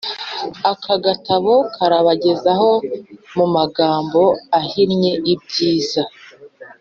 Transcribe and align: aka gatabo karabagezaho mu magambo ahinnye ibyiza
aka 0.71 0.93
gatabo 1.05 1.53
karabagezaho 1.75 2.69
mu 3.35 3.45
magambo 3.55 4.21
ahinnye 4.59 5.13
ibyiza 5.33 6.03